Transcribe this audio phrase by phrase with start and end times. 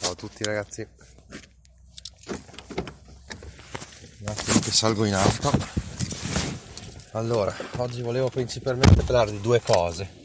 [0.00, 0.86] Ciao a tutti ragazzi.
[4.20, 5.50] Un che salgo in auto.
[7.12, 10.22] Allora, oggi volevo principalmente parlare di due cose.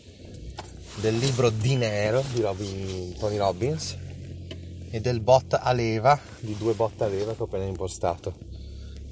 [0.95, 3.97] Del libro Di Nero di Robin, Tony Robbins
[4.89, 8.38] e del bot a leva, di due bot a leva che ho appena impostato.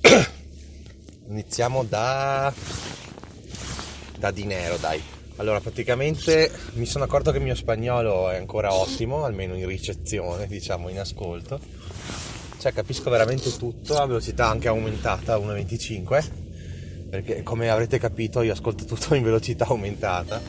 [1.28, 2.54] Iniziamo da
[4.18, 5.17] da dinero, dai.
[5.38, 10.48] Allora, praticamente mi sono accorto che il mio spagnolo è ancora ottimo, almeno in ricezione,
[10.48, 11.60] diciamo, in ascolto.
[12.58, 16.24] Cioè, capisco veramente tutto, a velocità anche aumentata a 1.25,
[17.12, 20.42] perché come avrete capito io ascolto tutto in velocità aumentata.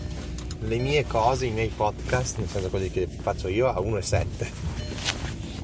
[0.60, 4.26] Le mie cose, i miei podcast, nel senso quelli che faccio io, a 1.7.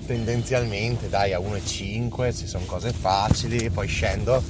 [0.04, 4.42] Tendenzialmente, dai, a 1.5, ci sono cose facili, poi scendo.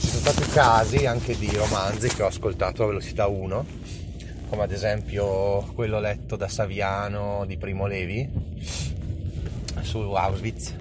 [0.00, 4.03] Ci sono stati casi anche di romanzi che ho ascoltato a velocità 1
[4.54, 8.30] come ad esempio quello letto da Saviano di Primo Levi
[9.80, 10.76] su Auschwitz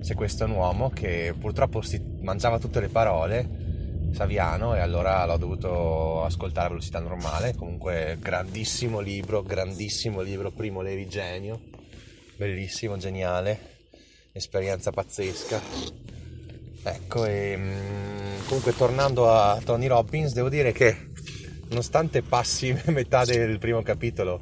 [0.00, 5.24] se questo è un uomo che purtroppo si mangiava tutte le parole Saviano e allora
[5.24, 7.54] l'ho dovuto ascoltare a velocità normale.
[7.54, 11.60] Comunque grandissimo libro grandissimo libro Primo Levi genio.
[12.36, 13.58] Bellissimo geniale.
[14.32, 15.60] Esperienza pazzesca.
[16.82, 17.58] Ecco e
[18.46, 21.11] comunque tornando a Tony Robbins devo dire che
[21.72, 24.40] nonostante passi metà del primo capitolo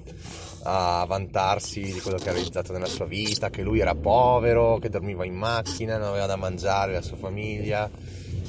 [0.64, 4.90] a vantarsi di quello che ha realizzato nella sua vita, che lui era povero, che
[4.90, 7.88] dormiva in macchina, non aveva da mangiare la sua famiglia,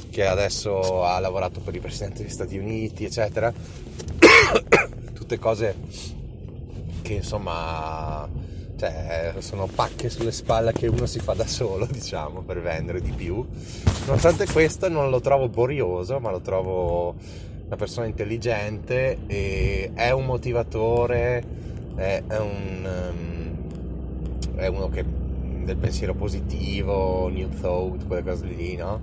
[0.10, 3.54] che adesso ha lavorato per il Presidente degli Stati Uniti, eccetera.
[5.14, 5.76] Tutte cose
[7.02, 8.28] che insomma
[8.78, 13.12] cioè, sono pacche sulle spalle che uno si fa da solo, diciamo, per vendere di
[13.12, 13.46] più.
[14.06, 17.16] Nonostante questo non lo trovo borioso, ma lo trovo
[17.72, 21.42] una persona intelligente e è un motivatore,
[21.96, 25.06] è, è, un, um, è uno che
[25.64, 29.00] del pensiero positivo, new thought, quelle cose lì, no?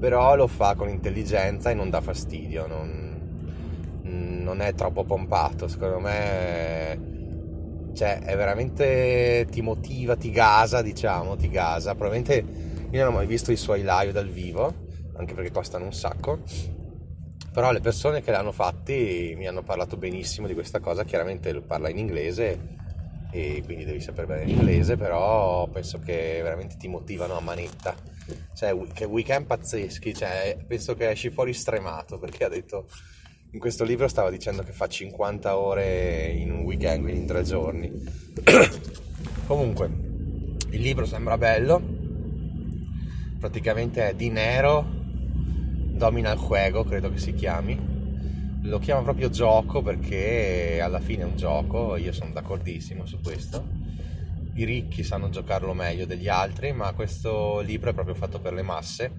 [0.00, 3.20] Però lo fa con intelligenza e non dà fastidio, non,
[4.02, 7.10] non è troppo pompato, secondo me
[7.94, 11.94] cioè è veramente ti motiva, ti gasa, diciamo, ti gasa.
[11.94, 12.44] Probabilmente
[12.90, 14.74] io non ho mai visto i suoi live dal vivo,
[15.18, 16.40] anche perché costano un sacco
[17.52, 21.90] però le persone che l'hanno fatti mi hanno parlato benissimo di questa cosa, chiaramente parla
[21.90, 22.80] in inglese
[23.30, 27.94] e quindi devi sapere bene l'inglese, però penso che veramente ti motivano a manetta.
[28.54, 32.88] Cioè, che weekend pazzeschi, cioè, penso che esci fuori stremato perché ha detto
[33.50, 37.42] in questo libro stava dicendo che fa 50 ore in un weekend, quindi in tre
[37.42, 37.92] giorni.
[39.46, 39.90] Comunque,
[40.70, 41.82] il libro sembra bello,
[43.38, 45.00] praticamente è di nero
[46.02, 47.78] Domina il Juego, credo che si chiami.
[48.62, 53.64] Lo chiama proprio gioco perché alla fine è un gioco, io sono d'accordissimo su questo.
[54.54, 58.62] I ricchi sanno giocarlo meglio degli altri, ma questo libro è proprio fatto per le
[58.62, 59.12] masse,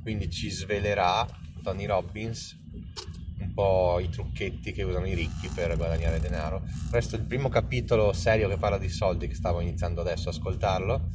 [0.00, 1.26] quindi ci svelerà
[1.62, 2.58] Tony Robbins
[3.40, 6.62] un po' i trucchetti che usano i ricchi per guadagnare denaro.
[6.90, 11.10] Resto il primo capitolo serio che parla di soldi, che stavo iniziando adesso a ascoltarlo,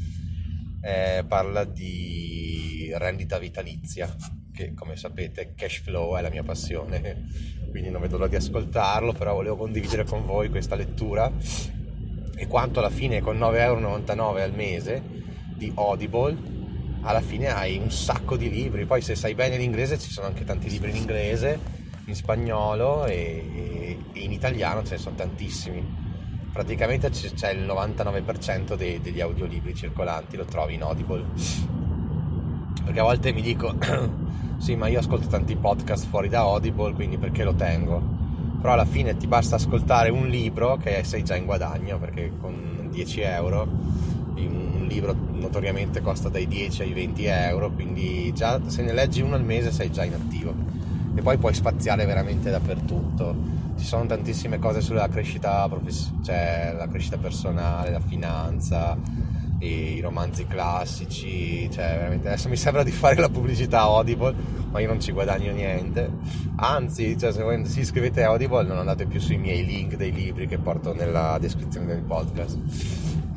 [0.84, 4.16] eh, parla di rendita vitalizia
[4.56, 7.28] che come sapete cash flow è la mia passione,
[7.70, 11.32] quindi non vedo l'ora di ascoltarlo, però volevo condividere con voi questa lettura
[12.38, 15.04] e quanto alla fine con 9,99€ al mese
[15.56, 16.54] di Audible
[17.06, 20.44] alla fine hai un sacco di libri, poi se sai bene l'inglese ci sono anche
[20.44, 21.60] tanti libri in inglese,
[22.06, 26.04] in spagnolo e, e in italiano ce ne sono tantissimi.
[26.52, 31.26] Praticamente c'è il 99% dei, degli audiolibri circolanti, lo trovi in Audible.
[32.84, 33.76] Perché a volte mi dico
[34.58, 38.16] sì, ma io ascolto tanti podcast fuori da Audible, quindi perché lo tengo?
[38.66, 42.90] però alla fine ti basta ascoltare un libro che sei già in guadagno perché con
[42.92, 43.68] 10 euro
[44.38, 49.36] un libro notoriamente costa dai 10 ai 20 euro quindi già se ne leggi uno
[49.36, 50.52] al mese sei già in attivo
[51.14, 53.36] e poi puoi spaziare veramente dappertutto
[53.78, 55.70] ci sono tantissime cose sulla crescita,
[56.24, 58.98] cioè la crescita personale, la finanza,
[59.66, 64.34] i romanzi classici, cioè veramente adesso mi sembra di fare la pubblicità Audible,
[64.72, 66.10] ma io non ci guadagno niente.
[66.58, 70.12] Anzi, cioè, se voi si iscrivete a Audible non andate più sui miei link dei
[70.12, 72.58] libri che porto nella descrizione del podcast.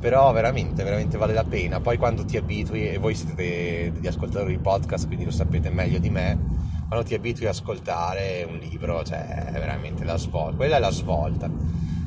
[0.00, 1.80] Però veramente, veramente vale la pena.
[1.80, 5.98] Poi quando ti abitui, e voi siete degli ascoltatori di podcast, quindi lo sapete meglio
[5.98, 6.38] di me,
[6.86, 10.56] quando ti abitui ad ascoltare un libro, cioè è veramente la svolta.
[10.56, 11.50] Quella è la svolta.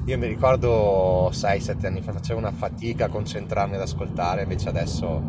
[0.06, 5.22] Io mi ricordo 6-7 anni fa facevo una fatica a concentrarmi ad ascoltare, invece adesso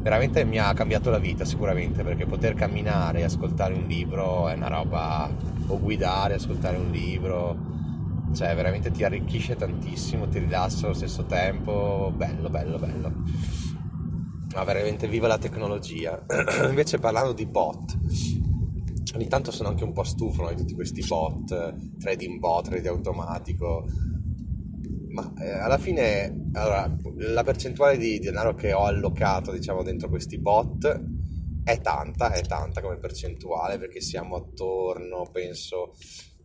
[0.00, 4.54] veramente mi ha cambiato la vita sicuramente, perché poter camminare e ascoltare un libro è
[4.54, 5.30] una roba,
[5.66, 7.56] o guidare, ascoltare un libro,
[8.34, 13.12] cioè veramente ti arricchisce tantissimo, ti rilassa allo stesso tempo, bello, bello, bello.
[14.54, 16.24] Ma veramente viva la tecnologia.
[16.66, 17.98] Invece parlando di bot,
[19.14, 22.86] ogni tanto sono anche un po' stufo no, di tutti questi bot, trading bot, trading
[22.94, 23.86] automatico.
[25.10, 30.38] Ma eh, alla fine, allora, la percentuale di denaro che ho allocato, diciamo, dentro questi
[30.38, 31.04] bot
[31.64, 35.94] è tanta, è tanta come percentuale, perché siamo attorno, penso,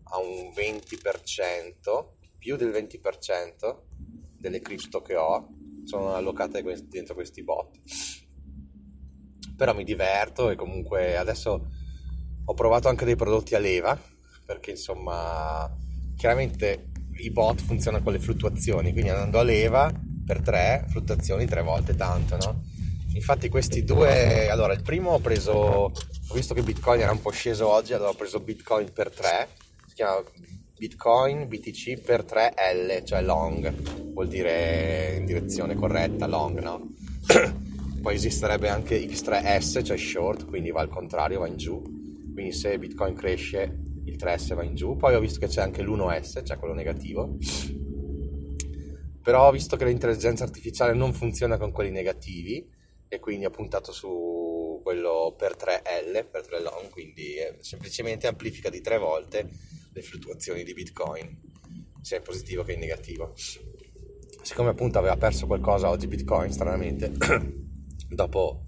[0.06, 2.08] a un 20%,
[2.38, 3.78] più del 20%
[4.38, 5.48] delle cripto che ho
[5.86, 7.80] sono allocate dentro questi bot.
[9.56, 11.68] Però mi diverto e comunque adesso
[12.46, 14.00] ho provato anche dei prodotti a leva,
[14.46, 15.70] perché insomma,
[16.18, 19.92] chiaramente i bot funzionano con le fluttuazioni, quindi andando a leva
[20.26, 22.64] per tre, fluttuazioni tre volte tanto, no?
[23.14, 25.92] Infatti questi due, allora il primo ho preso,
[26.34, 29.48] visto che Bitcoin era un po' sceso oggi, allora ho preso Bitcoin per 3,
[29.88, 30.22] si chiama
[30.76, 33.72] Bitcoin BTC per 3L, cioè long,
[34.12, 36.90] vuol dire in direzione corretta, long, no?
[38.02, 41.93] Poi esisterebbe anche X3S, cioè short, quindi va al contrario, va in giù
[42.34, 45.82] quindi se Bitcoin cresce il 3S va in giù, poi ho visto che c'è anche
[45.82, 47.38] l'1S, cioè quello negativo,
[49.22, 52.68] però ho visto che l'intelligenza artificiale non funziona con quelli negativi
[53.08, 58.82] e quindi ho puntato su quello per 3L, per 3 long, quindi semplicemente amplifica di
[58.82, 59.50] tre volte
[59.94, 61.40] le fluttuazioni di Bitcoin,
[62.02, 63.34] sia in positivo che in negativo.
[64.42, 67.14] Siccome appunto aveva perso qualcosa oggi Bitcoin, stranamente,
[68.10, 68.66] dopo,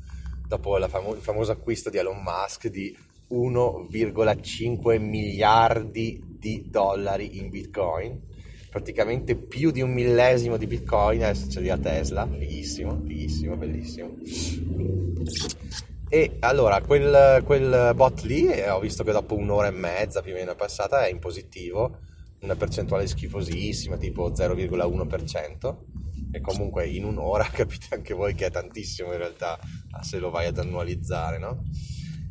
[0.47, 2.95] dopo famo- il famoso acquisto di Elon Musk di
[3.31, 8.21] 1,5 miliardi di dollari in bitcoin.
[8.69, 12.27] Praticamente più di un millesimo di bitcoin adesso c'è a Tesla.
[12.27, 14.17] Fighissimo fighissimo bellissimo.
[16.07, 20.33] E allora quel, quel bot lì eh, ho visto che dopo un'ora e mezza più
[20.33, 21.97] o meno è passata è in positivo
[22.41, 25.75] una percentuale schifosissima tipo 0,1%
[26.31, 29.57] e comunque in un'ora capite anche voi che è tantissimo in realtà
[30.01, 31.63] se lo vai ad annualizzare no?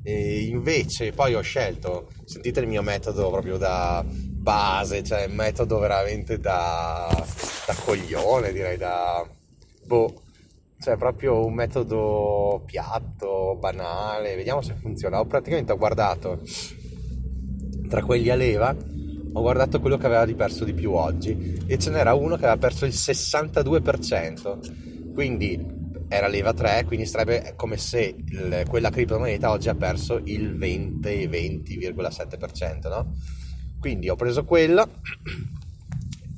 [0.06, 6.38] E invece poi ho scelto, sentite il mio metodo proprio da base, cioè metodo veramente
[6.38, 7.08] da,
[7.66, 9.26] da coglione, direi da...
[9.86, 10.20] boh,
[10.78, 15.20] cioè proprio un metodo piatto, banale, vediamo se funziona.
[15.20, 16.42] Ho praticamente ho guardato
[17.88, 18.76] tra quelli a leva,
[19.32, 22.58] ho guardato quello che aveva riperso di più oggi e ce n'era uno che aveva
[22.58, 25.83] perso il 62%, quindi
[26.14, 31.28] era leva 3, quindi sarebbe come se il, quella criptomoneta oggi ha perso il 20,
[31.28, 33.16] 20,7%, no?
[33.80, 34.88] Quindi ho preso quella,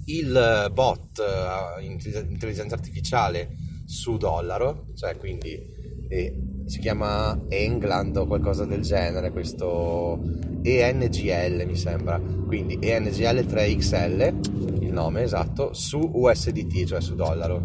[0.07, 5.75] il bot uh, intelligenza artificiale su dollaro, cioè quindi
[6.09, 6.35] eh,
[6.67, 10.21] si chiama England o qualcosa del genere, questo
[10.63, 17.65] ENGL mi sembra, quindi ENGL 3XL, il nome esatto, su USDT, cioè su dollaro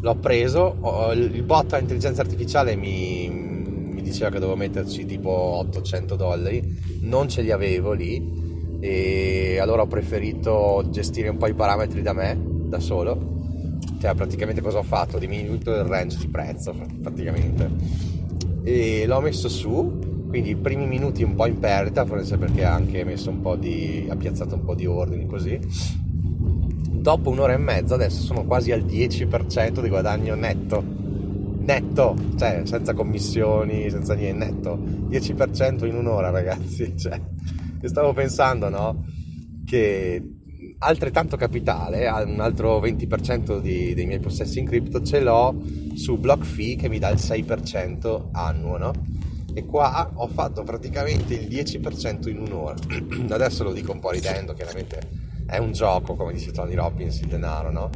[0.00, 6.16] l'ho preso, il bot a intelligenza artificiale mi, mi diceva che dovevo metterci tipo 800
[6.16, 12.02] dollari, non ce li avevo lì e allora ho preferito gestire un po' i parametri
[12.02, 13.28] da me, da solo.
[14.00, 15.16] Cioè praticamente cosa ho fatto?
[15.16, 17.70] Ho diminuito il range di prezzo praticamente
[18.62, 22.72] e l'ho messo su quindi i primi minuti un po' in perdita forse perché ha
[22.72, 25.58] anche messo un po' di ha piazzato un po' di ordini così
[26.88, 30.98] dopo un'ora e mezza adesso sono quasi al 10% di guadagno netto
[31.60, 34.76] netto, cioè senza commissioni, senza niente, netto
[35.08, 37.20] 10% in un'ora ragazzi cioè,
[37.80, 39.04] io stavo pensando no
[39.64, 40.22] che
[40.78, 45.54] altrettanto capitale un altro 20% di, dei miei possessi in cripto ce l'ho
[45.94, 48.92] su BlockFi che mi dà il 6% annuo no?
[49.54, 52.76] e qua ho fatto praticamente il 10% in un'ora.
[53.28, 57.26] Adesso lo dico un po' ridendo, chiaramente è un gioco, come dice Tony Robbins, il
[57.26, 57.90] denaro, no?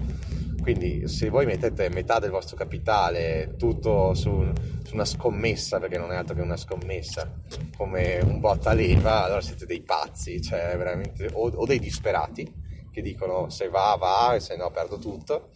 [0.61, 4.51] Quindi se voi mettete metà del vostro capitale tutto su,
[4.83, 7.31] su, una scommessa, perché non è altro che una scommessa,
[7.77, 13.03] come un botta leva, allora siete dei pazzi, cioè veramente, o, o dei disperati che
[13.03, 15.51] dicono se va va e se no perdo tutto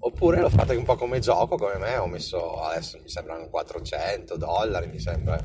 [0.00, 4.36] oppure lo fate un po' come gioco come me ho messo adesso mi sembrano 400
[4.36, 5.40] dollari mi sembra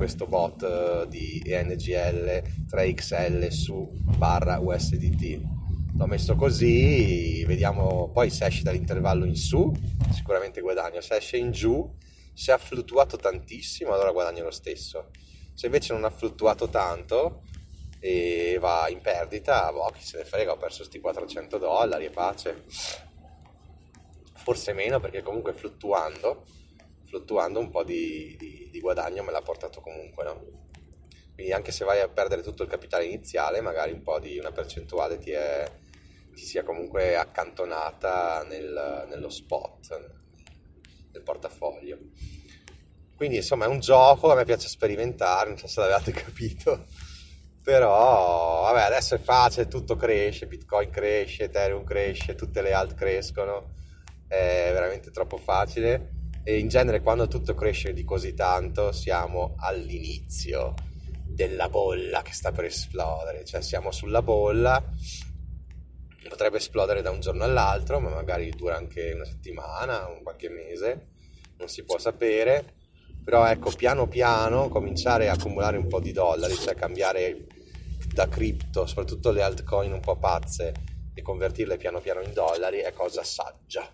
[0.00, 2.42] questo bot eh, di NGL
[2.74, 5.40] 3XL su barra USDT
[5.98, 9.70] l'ho messo così vediamo poi se esce dall'intervallo in su
[10.10, 11.86] sicuramente guadagno se esce in giù
[12.32, 15.10] se ha fluttuato tantissimo allora guadagno lo stesso
[15.52, 17.42] se invece non ha fluttuato tanto
[17.98, 22.10] e va in perdita, boh, chi se ne frega, ho perso questi 400 dollari e
[22.10, 22.64] pace.
[24.32, 26.46] Forse meno perché comunque fluttuando,
[27.10, 30.68] fluttuando un po' di, di, di guadagno me l'ha portato comunque, no?
[31.34, 34.52] Quindi anche se vai a perdere tutto il capitale iniziale, magari un po' di una
[34.52, 35.68] percentuale ti, è,
[36.32, 40.10] ti sia comunque accantonata nel, nello spot,
[41.12, 41.98] nel portafoglio.
[43.16, 46.86] Quindi insomma è un gioco, a me piace sperimentare, non so se l'avete capito
[47.62, 53.74] però vabbè adesso è facile tutto cresce bitcoin cresce ethereum cresce tutte le alt crescono
[54.26, 56.19] è veramente troppo facile
[56.50, 60.74] e in genere quando tutto cresce di così tanto siamo all'inizio
[61.24, 64.82] della bolla che sta per esplodere cioè siamo sulla bolla
[66.28, 71.08] potrebbe esplodere da un giorno all'altro ma magari dura anche una settimana un qualche mese
[71.58, 72.74] non si può sapere
[73.22, 77.46] però ecco piano piano cominciare a accumulare un po' di dollari cioè cambiare
[78.12, 80.72] da cripto, soprattutto le altcoin un po' pazze,
[81.14, 83.88] e convertirle piano piano in dollari è cosa saggia.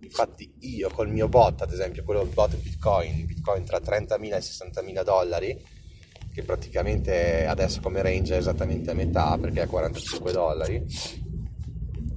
[0.00, 5.04] Infatti io col mio bot, ad esempio, quello bot Bitcoin, Bitcoin tra 30.000 e 60.000
[5.04, 5.64] dollari,
[6.32, 10.84] che praticamente adesso come range è esattamente a metà perché è 45 dollari,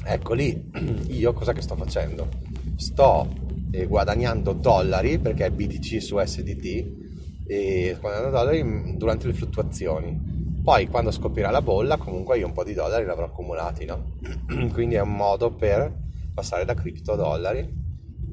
[0.06, 0.72] ecco lì
[1.10, 2.30] io cosa che sto facendo?
[2.76, 3.28] Sto
[3.72, 7.02] eh, guadagnando dollari perché è BTC su SDT
[7.48, 12.64] e guadagnando dollari durante le fluttuazioni poi quando scoppierà la bolla comunque io un po'
[12.64, 14.14] di dollari l'avrò accumulati, no?
[14.72, 15.92] Quindi è un modo per
[16.34, 17.82] passare da cripto a dollari,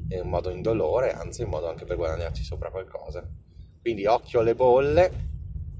[0.07, 3.25] è un modo indolore, anzi un modo anche per guadagnarci sopra qualcosa.
[3.81, 5.11] Quindi occhio alle bolle,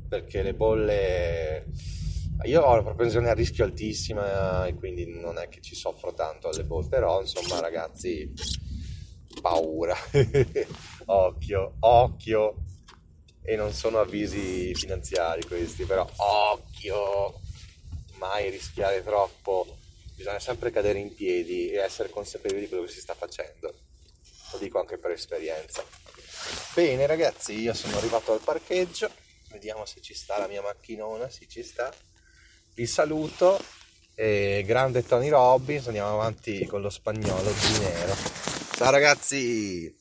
[0.07, 1.65] perché le bolle...
[2.45, 6.49] Io ho una propensione a rischio altissima e quindi non è che ci soffro tanto
[6.49, 8.31] alle bolle, però insomma ragazzi,
[9.41, 9.95] paura.
[11.05, 12.55] occhio, occhio
[13.43, 17.39] e non sono avvisi finanziari questi, però occhio,
[18.17, 19.65] mai rischiare troppo,
[20.21, 23.73] bisogna sempre cadere in piedi e essere consapevoli di quello che si sta facendo,
[24.51, 25.83] lo dico anche per esperienza.
[26.75, 29.09] Bene ragazzi, io sono arrivato al parcheggio,
[29.49, 31.91] vediamo se ci sta la mia macchinona, sì ci sta,
[32.75, 33.59] vi saluto
[34.13, 38.15] e grande Tony Robbins, andiamo avanti con lo spagnolo Ginero.
[38.75, 39.91] Ciao ragazzi,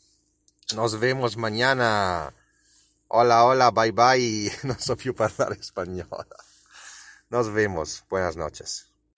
[0.74, 2.30] nos vemos mañana.
[3.06, 4.52] Hola, hola, bye bye.
[4.64, 6.36] No so più parlare spagnolo.
[7.28, 8.04] Nos vemos.
[8.08, 8.89] Buenas noches.